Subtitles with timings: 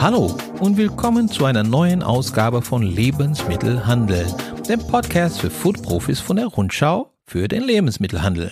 [0.00, 4.32] Hallo und willkommen zu einer neuen Ausgabe von Lebensmittelhandel,
[4.68, 8.48] dem Podcast für Foodprofis von der Rundschau für den Lebensmittelhandel.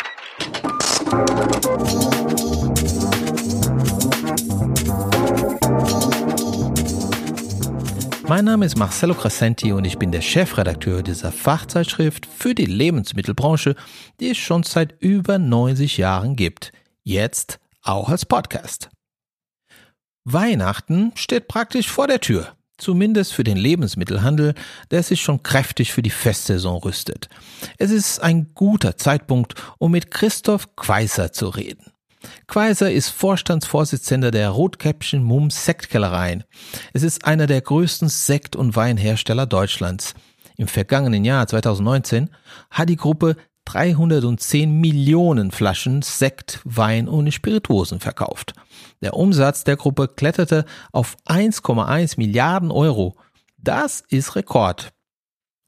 [8.26, 13.76] Mein Name ist Marcelo Crescenti und ich bin der Chefredakteur dieser Fachzeitschrift für die Lebensmittelbranche,
[14.18, 16.72] die es schon seit über 90 Jahren gibt.
[17.04, 18.90] Jetzt auch als Podcast.
[20.28, 22.48] Weihnachten steht praktisch vor der Tür.
[22.78, 24.54] Zumindest für den Lebensmittelhandel,
[24.90, 27.28] der sich schon kräftig für die Festsaison rüstet.
[27.78, 31.92] Es ist ein guter Zeitpunkt, um mit Christoph Queiser zu reden.
[32.48, 36.42] Queiser ist Vorstandsvorsitzender der Rotkäppchen Mumm Sektkellereien.
[36.92, 40.14] Es ist einer der größten Sekt- und Weinhersteller Deutschlands.
[40.56, 42.30] Im vergangenen Jahr 2019
[42.70, 48.54] hat die Gruppe 310 Millionen Flaschen Sekt, Wein und Spirituosen verkauft.
[49.02, 53.16] Der Umsatz der Gruppe kletterte auf 1,1 Milliarden Euro.
[53.58, 54.92] Das ist Rekord.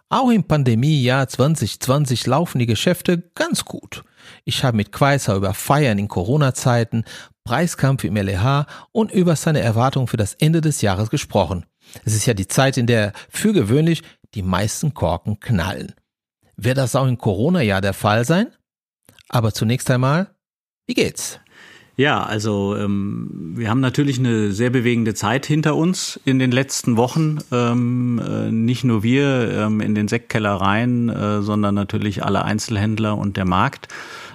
[0.08, 4.04] Auch im Pandemiejahr 2020 laufen die Geschäfte ganz gut.
[4.44, 7.04] Ich habe mit Quaiser über Feiern in Corona-Zeiten,
[7.44, 11.66] Preiskampf im LEH und über seine Erwartungen für das Ende des Jahres gesprochen.
[12.04, 14.02] Es ist ja die Zeit, in der für gewöhnlich
[14.34, 15.94] die meisten Korken knallen.
[16.60, 18.48] Wird das auch im Corona-Jahr der Fall sein?
[19.28, 20.34] Aber zunächst einmal,
[20.88, 21.38] wie geht's?
[21.96, 26.96] Ja, also ähm, wir haben natürlich eine sehr bewegende Zeit hinter uns in den letzten
[26.96, 27.38] Wochen.
[27.52, 33.36] Ähm, äh, nicht nur wir ähm, in den Sektkellereien, äh, sondern natürlich alle Einzelhändler und
[33.36, 33.86] der Markt.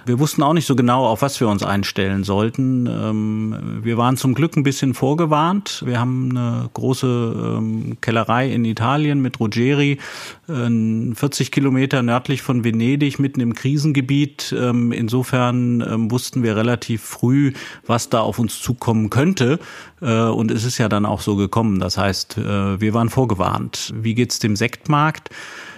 [0.06, 2.86] Wir wussten auch nicht so genau, auf was wir uns einstellen sollten.
[2.86, 5.82] Ähm, wir waren zum Glück ein bisschen vorgewarnt.
[5.86, 9.98] Wir haben eine große ähm, Kellerei in Italien mit Ruggeri,
[10.46, 14.54] 40 Kilometer nördlich von Venedig, mitten im Krisengebiet.
[14.56, 17.52] Ähm, insofern wussten wir relativ früh,
[17.86, 19.58] was da auf uns zukommen könnte.
[20.04, 21.80] Äh, und es ist ja dann auch so gekommen.
[21.80, 23.92] Das heißt, äh, wir waren vorgewarnt.
[23.96, 25.30] Wie geht's dem Sektmarkt?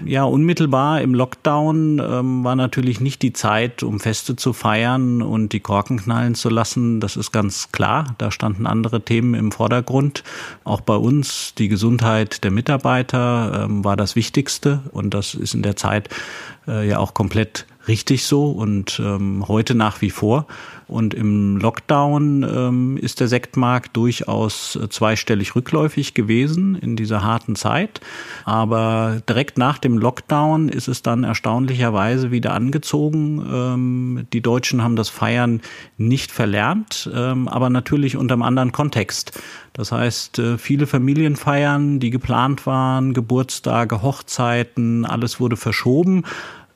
[0.05, 5.53] Ja, unmittelbar im Lockdown ähm, war natürlich nicht die Zeit, um Feste zu feiern und
[5.53, 7.01] die Korken knallen zu lassen.
[7.01, 8.15] Das ist ganz klar.
[8.19, 10.25] Da standen andere Themen im Vordergrund.
[10.65, 15.63] Auch bei uns die Gesundheit der Mitarbeiter ähm, war das Wichtigste und das ist in
[15.63, 16.09] der Zeit
[16.67, 20.47] äh, ja auch komplett richtig so und ähm, heute nach wie vor.
[20.89, 27.57] Und im Lockdown ähm, ist der Sektmarkt durchaus äh, zweistellig rückläufig gewesen in dieser harten
[27.57, 28.01] Zeit.
[28.45, 33.45] Aber direkt nach dem Lockdown ist es dann erstaunlicherweise wieder angezogen.
[33.53, 35.61] Ähm, die Deutschen haben das Feiern
[35.99, 39.41] nicht verlernt, ähm, aber natürlich unter einem anderen Kontext.
[39.73, 46.23] Das heißt, äh, viele Familienfeiern, die geplant waren, Geburtstage, Hochzeiten, alles wurde verschoben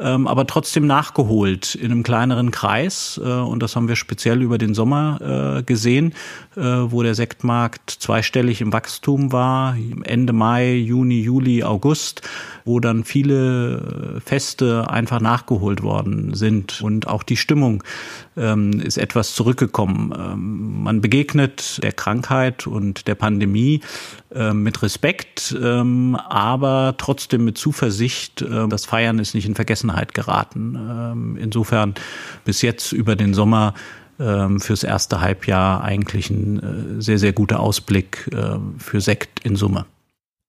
[0.01, 3.21] ähm, aber trotzdem nachgeholt in einem kleineren Kreis.
[3.23, 6.15] Äh, und das haben wir speziell über den Sommer äh, gesehen,
[6.57, 12.23] äh, wo der Sektmarkt zweistellig im Wachstum war, Ende Mai, Juni, Juli, August,
[12.65, 16.81] wo dann viele äh, Feste einfach nachgeholt worden sind.
[16.81, 17.85] Und auch die Stimmung
[18.37, 20.15] ähm, ist etwas zurückgekommen.
[20.17, 23.81] Ähm, man begegnet der Krankheit und der Pandemie
[24.53, 28.43] mit Respekt, ähm, aber trotzdem mit Zuversicht.
[28.43, 30.77] Äh, das Feiern ist nicht in Vergessenheit geraten.
[30.77, 31.95] Ähm, insofern
[32.45, 33.75] bis jetzt über den Sommer
[34.21, 36.59] ähm, fürs erste Halbjahr eigentlich ein
[36.99, 38.31] äh, sehr, sehr guter Ausblick
[38.79, 39.87] für Sekt in Summe.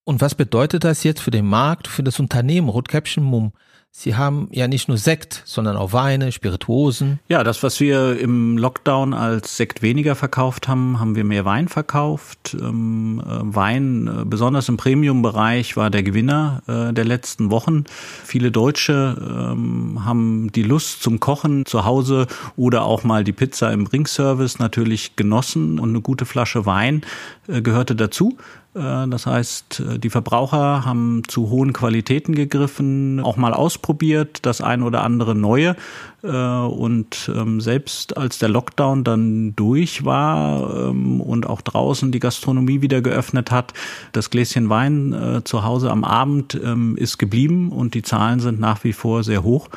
[0.03, 3.53] Und was bedeutet das jetzt für den Markt, für das Unternehmen Rotkäppchen Mumm?
[3.93, 7.19] Sie haben ja nicht nur Sekt, sondern auch Weine, Spirituosen.
[7.27, 11.67] Ja, das, was wir im Lockdown als Sekt weniger verkauft haben, haben wir mehr Wein
[11.67, 12.55] verkauft.
[12.59, 17.83] Ähm, äh, Wein, äh, besonders im Premium-Bereich, war der Gewinner äh, der letzten Wochen.
[18.23, 23.73] Viele Deutsche ähm, haben die Lust zum Kochen zu Hause oder auch mal die Pizza
[23.73, 27.01] im Bringservice natürlich genossen und eine gute Flasche Wein
[27.49, 28.37] äh, gehörte dazu.
[28.73, 34.61] Äh, das heißt, äh, die Verbraucher haben zu hohen Qualitäten gegriffen, auch mal ausprobiert, das
[34.61, 35.75] ein oder andere Neue.
[36.23, 42.19] Äh, und ähm, selbst als der Lockdown dann durch war ähm, und auch draußen die
[42.19, 43.73] Gastronomie wieder geöffnet hat,
[44.11, 48.83] das Gläschen Wein zu Hause am Abend ähm, ist geblieben und die Zahlen sind nach
[48.83, 49.69] wie vor sehr hoch.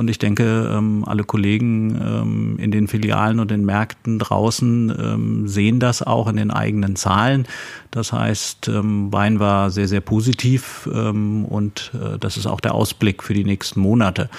[0.00, 5.46] Und ich denke, ähm, alle Kollegen ähm, in den Filialen und den Märkten draußen ähm,
[5.46, 7.46] sehen das auch in den eigenen Zahlen.
[7.90, 13.34] Das heißt, Wein war sehr, sehr positiv und äh, das ist auch der Ausblick für
[13.34, 14.30] die nächsten Monate.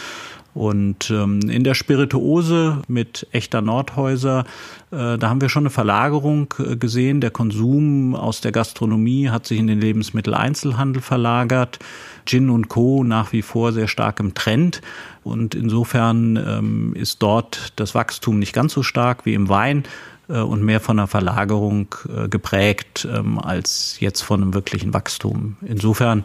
[0.54, 4.44] Und ähm, in der Spirituose mit echter Nordhäuser,
[4.92, 7.22] äh, da haben wir schon eine Verlagerung äh, gesehen.
[7.22, 11.80] Der Konsum aus der Gastronomie hat sich in den Lebensmitteleinzelhandel verlagert.
[12.26, 13.04] Gin und Co.
[13.04, 14.82] nach wie vor sehr stark im Trend.
[15.24, 19.84] Und insofern ähm, ist dort das Wachstum nicht ganz so stark wie im Wein.
[20.32, 25.58] Äh, und mehr von einer Verlagerung äh, geprägt ähm, als jetzt von einem wirklichen Wachstum.
[25.62, 26.24] Insofern,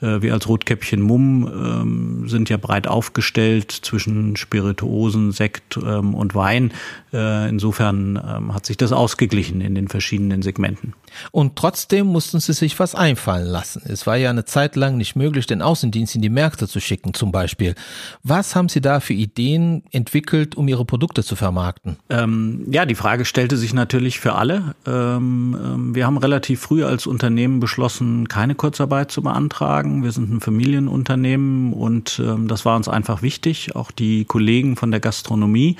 [0.00, 6.34] äh, wir als Rotkäppchen Mumm ähm, sind ja breit aufgestellt zwischen Spirituosen, Sekt ähm, und
[6.34, 6.72] Wein.
[7.12, 8.20] Insofern
[8.52, 10.94] hat sich das ausgeglichen in den verschiedenen Segmenten.
[11.30, 13.82] Und trotzdem mussten sie sich was einfallen lassen.
[13.86, 17.14] Es war ja eine Zeit lang nicht möglich, den Außendienst in die Märkte zu schicken,
[17.14, 17.76] zum Beispiel.
[18.24, 21.98] Was haben Sie da für Ideen entwickelt, um Ihre Produkte zu vermarkten?
[22.10, 24.74] Ähm, ja, die Frage stellte sich natürlich für alle.
[24.86, 30.02] Ähm, ähm, wir haben relativ früh als Unternehmen beschlossen, keine Kurzarbeit zu beantragen.
[30.02, 33.76] Wir sind ein Familienunternehmen und ähm, das war uns einfach wichtig.
[33.76, 35.76] Auch die Kollegen von der Gastronomie,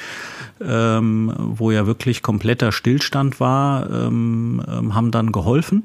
[0.58, 5.84] wo ja wirklich kompletter Stillstand war, haben dann geholfen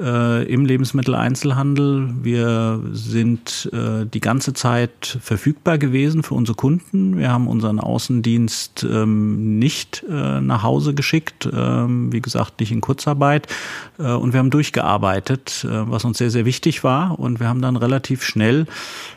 [0.00, 2.14] äh, im Lebensmitteleinzelhandel.
[2.22, 7.18] Wir sind äh, die ganze Zeit verfügbar gewesen für unsere Kunden.
[7.18, 11.19] Wir haben unseren Außendienst nicht äh, nach Hause geschickt,
[11.52, 13.46] ähm, wie gesagt, nicht in Kurzarbeit.
[14.00, 17.18] Äh, und wir haben durchgearbeitet, äh, was uns sehr, sehr wichtig war.
[17.18, 18.66] Und wir haben dann relativ schnell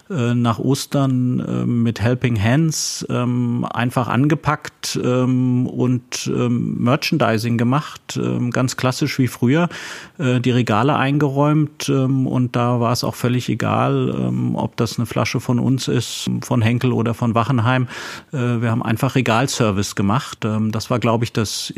[0.09, 8.19] äh, nach Ostern mit Helping Hands ähm, einfach angepackt ähm, und Merchandising gemacht,
[8.51, 9.69] ganz klassisch wie früher,
[10.17, 15.59] die Regale eingeräumt und da war es auch völlig egal, ob das eine Flasche von
[15.59, 17.87] uns ist, von Henkel oder von Wachenheim.
[18.31, 20.39] Wir haben einfach Regalservice gemacht.
[20.69, 21.69] das war, glaube ich, das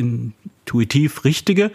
[0.66, 1.72] intuitiv Richtige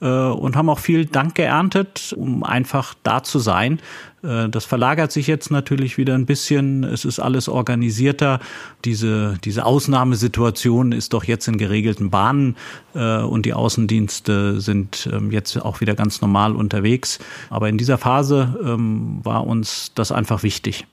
[0.00, 3.80] und haben auch viel Dank geerntet, um einfach da zu sein,
[4.24, 6.84] äh, das verlagert sich jetzt natürlich wieder ein bisschen.
[6.84, 8.40] Es ist alles organisierter.
[8.84, 12.56] Diese, diese Ausnahmesituation ist doch jetzt in geregelten Bahnen
[12.94, 17.18] äh, und die Außendienste sind ähm, jetzt auch wieder ganz normal unterwegs.
[17.50, 20.86] Aber in dieser Phase ähm, war uns das einfach wichtig.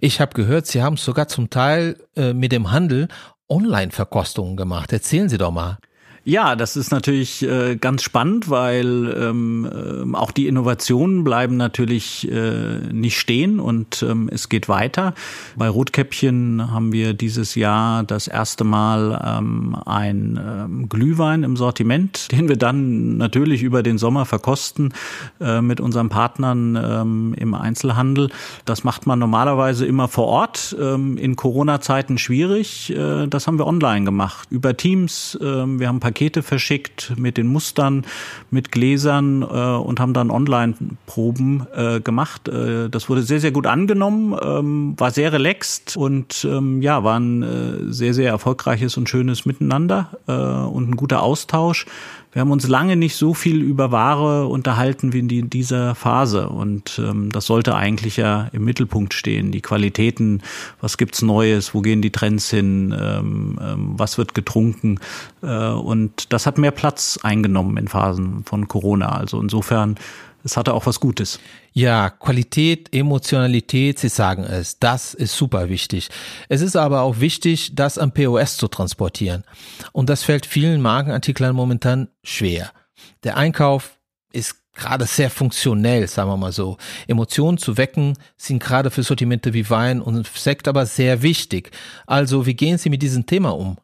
[0.00, 3.08] Ich habe gehört, Sie haben sogar zum Teil äh, mit dem Handel
[3.48, 4.92] Online-Verkostungen gemacht.
[4.92, 5.78] Erzählen Sie doch mal.
[6.24, 12.30] Ja, das ist natürlich äh, ganz spannend, weil ähm, äh, auch die Innovationen bleiben natürlich
[12.30, 15.14] äh, nicht stehen und ähm, es geht weiter.
[15.56, 22.30] Bei Rotkäppchen haben wir dieses Jahr das erste Mal ähm, ein ähm, Glühwein im Sortiment,
[22.32, 24.92] den wir dann natürlich über den Sommer verkosten
[25.40, 28.28] äh, mit unseren Partnern ähm, im Einzelhandel.
[28.66, 30.76] Das macht man normalerweise immer vor Ort.
[30.78, 32.90] Ähm, in Corona-Zeiten schwierig.
[32.90, 35.38] Äh, das haben wir online gemacht über Teams.
[35.40, 38.04] Äh, wir haben Pakete verschickt mit den Mustern,
[38.50, 42.48] mit Gläsern äh, und haben dann Online-Proben äh, gemacht.
[42.48, 47.20] Äh, das wurde sehr, sehr gut angenommen, ähm, war sehr relaxed und ähm, ja, war
[47.20, 51.86] ein äh, sehr, sehr erfolgreiches und schönes Miteinander äh, und ein guter Austausch.
[52.32, 56.48] Wir haben uns lange nicht so viel über Ware unterhalten wie in dieser Phase.
[56.48, 59.50] Und ähm, das sollte eigentlich ja im Mittelpunkt stehen.
[59.50, 60.40] Die Qualitäten,
[60.80, 65.00] was gibt's Neues, wo gehen die Trends hin, ähm, ähm, was wird getrunken.
[65.42, 69.08] Äh, und das hat mehr Platz eingenommen in Phasen von Corona.
[69.08, 69.96] Also insofern
[70.44, 71.38] es hatte auch was Gutes.
[71.72, 76.08] Ja, Qualität, Emotionalität, Sie sagen es, das ist super wichtig.
[76.48, 79.44] Es ist aber auch wichtig, das am POS zu transportieren.
[79.92, 82.72] Und das fällt vielen Markenartiklern momentan schwer.
[83.24, 83.98] Der Einkauf
[84.32, 86.76] ist gerade sehr funktionell, sagen wir mal so.
[87.06, 91.70] Emotionen zu wecken sind gerade für Sortimente wie Wein und Sekt aber sehr wichtig.
[92.06, 93.76] Also, wie gehen Sie mit diesem Thema um?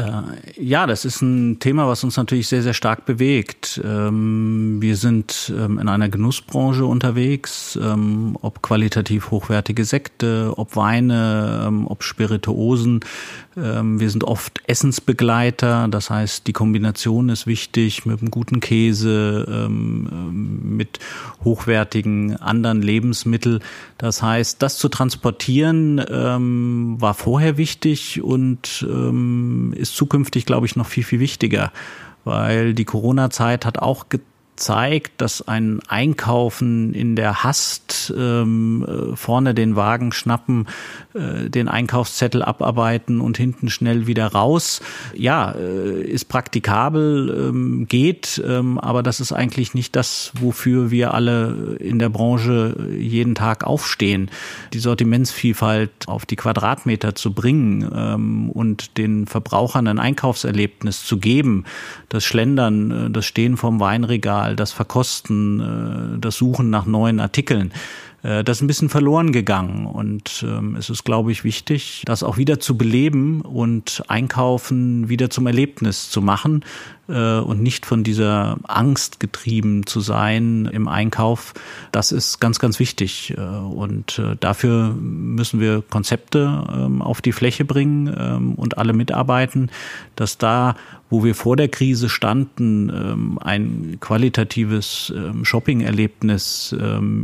[0.00, 3.80] Äh, ja, das ist ein Thema, was uns natürlich sehr, sehr stark bewegt.
[3.84, 11.84] Ähm, wir sind ähm, in einer Genussbranche unterwegs, ähm, ob qualitativ hochwertige Sekte, ob Weine,
[11.86, 13.00] ob Spirituosen.
[13.56, 21.00] Wir sind oft Essensbegleiter, das heißt, die Kombination ist wichtig mit einem guten Käse, mit
[21.44, 23.58] hochwertigen anderen Lebensmitteln.
[23.98, 28.86] Das heißt, das zu transportieren war vorher wichtig und
[29.72, 31.72] ist zukünftig, glaube ich, noch viel, viel wichtiger,
[32.24, 34.06] weil die Corona-Zeit hat auch
[34.60, 40.68] zeigt, dass ein Einkaufen in der Hast, ähm, äh, vorne den Wagen schnappen,
[41.14, 44.80] äh, den Einkaufszettel abarbeiten und hinten schnell wieder raus,
[45.14, 51.14] ja, äh, ist praktikabel, ähm, geht, ähm, aber das ist eigentlich nicht das, wofür wir
[51.14, 54.30] alle in der Branche jeden Tag aufstehen.
[54.72, 61.64] Die Sortimentsvielfalt auf die Quadratmeter zu bringen ähm, und den Verbrauchern ein Einkaufserlebnis zu geben,
[62.08, 67.20] das Schlendern, äh, das Stehen vom Weinregal, Auswahl, das Verkosten, äh, das Suchen nach neuen
[67.20, 67.72] Artikeln,
[68.22, 69.86] äh, das ist ein bisschen verloren gegangen.
[69.86, 75.30] Und ähm, es ist, glaube ich, wichtig, das auch wieder zu beleben und Einkaufen wieder
[75.30, 76.64] zum Erlebnis zu machen.
[77.10, 81.54] Äh, und nicht von dieser Angst getrieben zu sein im Einkauf.
[81.92, 83.34] Das ist ganz, ganz wichtig.
[83.36, 88.92] Äh, und äh, dafür müssen wir Konzepte ähm, auf die Fläche bringen ähm, und alle
[88.92, 89.70] mitarbeiten,
[90.16, 90.76] dass da
[91.12, 95.12] wo wir vor der Krise standen, ähm, ein qualitatives
[95.42, 96.72] Shopping-Erlebnis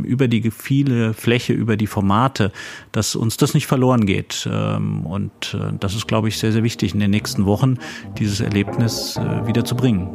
[0.03, 2.51] über die viele Fläche, über die Formate,
[2.91, 4.45] dass uns das nicht verloren geht.
[4.45, 7.77] Und das ist, glaube ich, sehr, sehr wichtig in den nächsten Wochen,
[8.17, 10.09] dieses Erlebnis wieder zu bringen.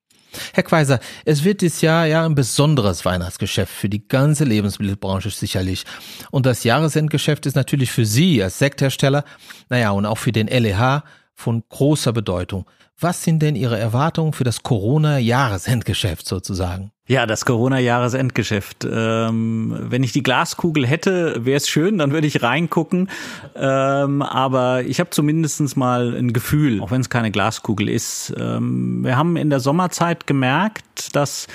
[0.52, 5.84] Herr Quaiser, es wird dieses Jahr ja ein besonderes Weihnachtsgeschäft für die ganze Lebensmittelbranche sicherlich.
[6.30, 9.24] Und das Jahresendgeschäft ist natürlich für Sie als Sekthersteller,
[9.68, 11.02] naja, und auch für den LEH
[11.34, 12.66] von großer Bedeutung.
[12.98, 16.92] Was sind denn Ihre Erwartungen für das Corona-Jahresendgeschäft sozusagen?
[17.08, 18.84] Ja, das Corona-Jahresendgeschäft.
[18.90, 23.08] Ähm, wenn ich die Glaskugel hätte, wäre es schön, dann würde ich reingucken.
[23.54, 28.34] Ähm, aber ich habe zumindestens mal ein Gefühl, auch wenn es keine Glaskugel ist.
[28.36, 31.46] Ähm, wir haben in der Sommerzeit gemerkt, dass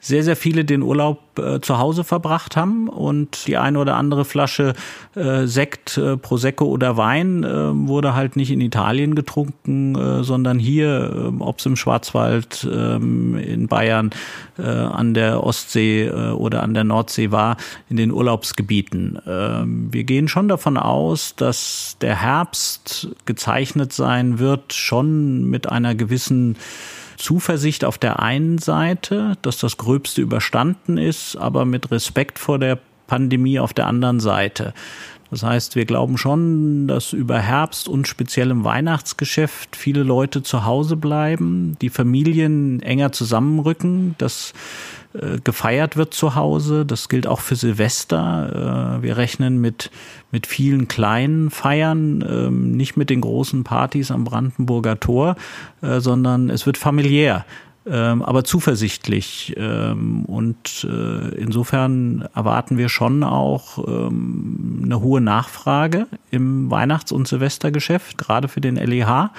[0.00, 4.24] sehr, sehr viele den Urlaub äh, zu Hause verbracht haben und die eine oder andere
[4.24, 4.74] Flasche
[5.14, 10.58] äh, Sekt, äh, Prosecco oder Wein äh, wurde halt nicht in Italien getrunken, äh, sondern
[10.58, 14.10] hier, äh, ob es im Schwarzwald, äh, in Bayern,
[14.58, 14.62] äh,
[14.98, 17.56] an der Ostsee äh, oder an der Nordsee war,
[17.88, 19.16] in den Urlaubsgebieten.
[19.24, 25.94] Äh, wir gehen schon davon aus, dass der Herbst gezeichnet sein wird, schon mit einer
[25.94, 26.56] gewissen
[27.16, 32.78] Zuversicht auf der einen Seite, dass das Gröbste überstanden ist, aber mit Respekt vor der
[33.06, 34.74] Pandemie auf der anderen Seite.
[35.30, 40.64] Das heißt, wir glauben schon, dass über Herbst und speziell im Weihnachtsgeschäft viele Leute zu
[40.64, 44.54] Hause bleiben, die Familien enger zusammenrücken, dass
[45.14, 46.86] äh, gefeiert wird zu Hause.
[46.86, 48.98] Das gilt auch für Silvester.
[48.98, 49.90] Äh, wir rechnen mit,
[50.30, 55.36] mit vielen kleinen Feiern, äh, nicht mit den großen Partys am Brandenburger Tor,
[55.82, 57.44] äh, sondern es wird familiär
[57.90, 59.54] ähm, aber zuversichtlich.
[59.56, 67.28] Ähm, und äh, insofern erwarten wir schon auch ähm, eine hohe Nachfrage im Weihnachts- und
[67.28, 69.30] Silvestergeschäft, gerade für den LEH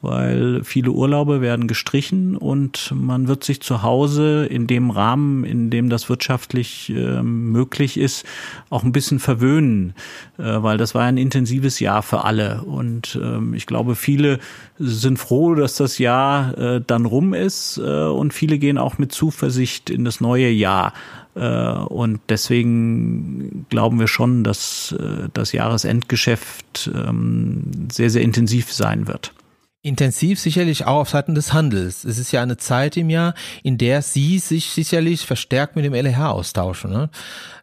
[0.00, 5.70] weil viele Urlaube werden gestrichen und man wird sich zu Hause in dem Rahmen, in
[5.70, 8.24] dem das wirtschaftlich äh, möglich ist,
[8.70, 9.94] auch ein bisschen verwöhnen,
[10.38, 14.38] äh, weil das war ein intensives Jahr für alle und ähm, ich glaube, viele
[14.78, 19.12] sind froh, dass das Jahr äh, dann rum ist äh, und viele gehen auch mit
[19.12, 20.92] Zuversicht in das neue Jahr.
[21.34, 29.06] Äh, und deswegen glauben wir schon, dass äh, das Jahresendgeschäft ähm, sehr, sehr intensiv sein
[29.06, 29.32] wird.
[29.88, 32.04] Intensiv sicherlich auch auf Seiten des Handels.
[32.04, 35.94] Es ist ja eine Zeit im Jahr, in der Sie sich sicherlich verstärkt mit dem
[35.94, 36.92] LEH austauschen.
[36.92, 37.10] Ne?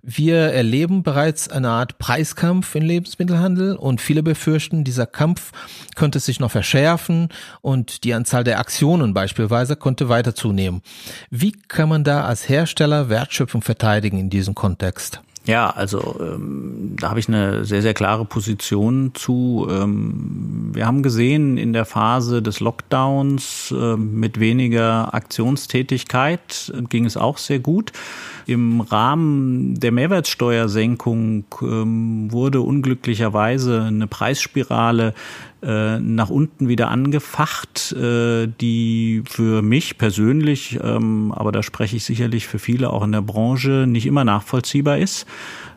[0.01, 5.51] Wir erleben bereits eine Art Preiskampf im Lebensmittelhandel und viele befürchten, dieser Kampf
[5.95, 7.29] könnte sich noch verschärfen
[7.61, 10.81] und die Anzahl der Aktionen beispielsweise könnte weiter zunehmen.
[11.29, 15.21] Wie kann man da als Hersteller Wertschöpfung verteidigen in diesem Kontext?
[15.45, 19.67] Ja, also ähm, da habe ich eine sehr, sehr klare Position zu.
[19.69, 27.05] Ähm, wir haben gesehen, in der Phase des Lockdowns äh, mit weniger Aktionstätigkeit äh, ging
[27.05, 27.91] es auch sehr gut.
[28.47, 35.13] Im Rahmen der Mehrwertsteuersenkung ähm, wurde unglücklicherweise eine Preisspirale
[35.63, 42.03] äh, nach unten wieder angefacht, äh, die für mich persönlich, ähm, aber da spreche ich
[42.03, 45.25] sicherlich für viele auch in der Branche, nicht immer nachvollziehbar ist.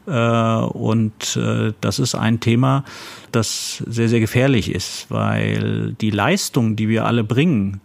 [0.07, 2.85] Äh, und äh, das ist ein Thema,
[3.33, 7.81] das sehr, sehr gefährlich ist, weil die Leistung, die wir alle bringen,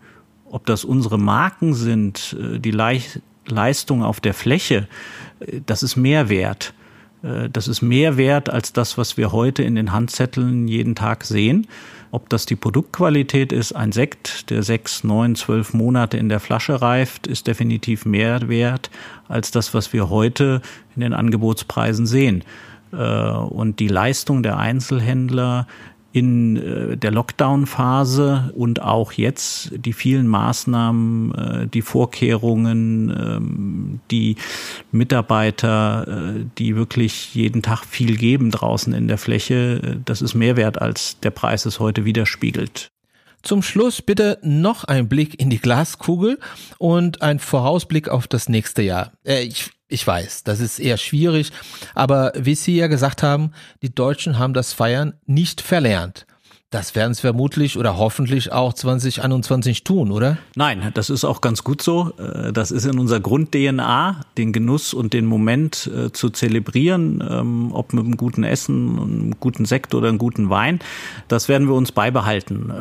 [0.50, 2.72] ob das unsere Marken sind, äh, die
[3.47, 4.88] Leistung auf der Fläche,
[5.65, 6.73] das ist Mehrwert.
[7.23, 11.23] Äh, das ist mehr wert als das, was wir heute in den Handzetteln jeden Tag
[11.23, 11.67] sehen.
[12.12, 16.79] Ob das die Produktqualität ist, ein Sekt, der sechs, neun, zwölf Monate in der Flasche
[16.79, 18.91] reift, ist definitiv mehr wert
[19.27, 20.62] als das, was wir heute
[20.95, 22.43] in den Angebotspreisen sehen.
[22.91, 25.67] Äh, und die Leistung der Einzelhändler
[26.13, 34.36] in äh, der Lockdown-Phase und auch jetzt die vielen Maßnahmen, äh, die Vorkehrungen, ähm, die
[34.91, 40.55] Mitarbeiter, äh, die wirklich jeden Tag viel geben draußen in der Fläche, das ist mehr
[40.55, 42.92] wert, als der Preis es heute widerspiegelt.
[43.43, 46.39] Zum Schluss bitte noch ein Blick in die Glaskugel
[46.77, 49.12] und ein Vorausblick auf das nächste Jahr.
[49.25, 51.51] Äh, ich ich weiß, das ist eher schwierig,
[51.93, 53.51] aber wie Sie ja gesagt haben,
[53.83, 56.25] die Deutschen haben das Feiern nicht verlernt.
[56.74, 60.39] Das werden es vermutlich oder hoffentlich auch 2021 tun, oder?
[60.56, 62.13] Nein, das ist auch ganz gut so.
[62.18, 67.70] Äh, das ist in unserer Grund-DNA, den Genuss und den Moment äh, zu zelebrieren, ähm,
[67.74, 70.80] ob mit einem guten Essen, einem guten Sekt oder einem guten Wein.
[71.27, 72.74] Das werden wir uns beibehalten.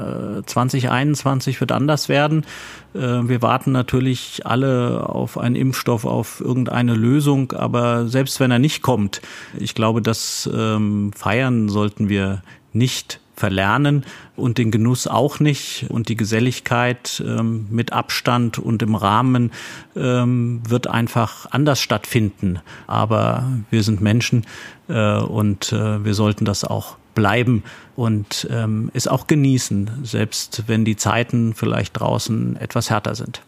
[0.46, 2.46] 2021 äh, wird anders werden.
[2.94, 8.82] Wir warten natürlich alle auf einen Impfstoff, auf irgendeine Lösung, aber selbst wenn er nicht
[8.82, 9.22] kommt,
[9.58, 12.42] ich glaube, das ähm, feiern sollten wir
[12.74, 14.04] nicht verlernen
[14.36, 19.50] und den Genuss auch nicht und die Geselligkeit ähm, mit Abstand und im Rahmen
[19.96, 22.60] ähm, wird einfach anders stattfinden.
[22.86, 24.44] Aber wir sind Menschen
[24.88, 27.62] äh, und äh, wir sollten das auch bleiben
[27.96, 33.42] und ähm, es auch genießen, selbst wenn die Zeiten vielleicht draußen etwas härter sind.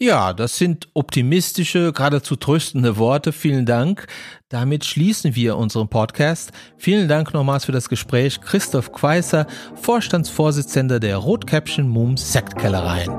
[0.00, 3.32] Ja, das sind optimistische, geradezu tröstende Worte.
[3.32, 4.06] Vielen Dank.
[4.48, 6.52] Damit schließen wir unseren Podcast.
[6.76, 8.40] Vielen Dank nochmals für das Gespräch.
[8.40, 13.10] Christoph Queißer, Vorstandsvorsitzender der Rotkäppchen Mumm Sektkellereien.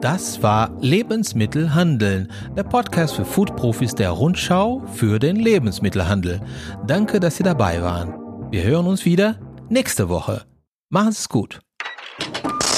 [0.00, 6.40] Das war Lebensmittel handeln, der Podcast für Foodprofis der Rundschau für den Lebensmittelhandel.
[6.84, 8.12] Danke, dass Sie dabei waren.
[8.50, 9.38] Wir hören uns wieder
[9.70, 10.42] nächste Woche.
[10.90, 11.63] Machen Sie es gut.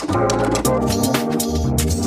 [0.09, 2.06] Thank you.